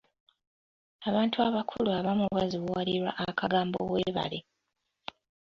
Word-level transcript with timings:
Abantu 1.09 1.37
abakulu 1.47 1.89
abamu 1.99 2.25
bazibuwalirwa 2.35 3.11
akagambo 3.29 3.77
weebale. 3.91 4.39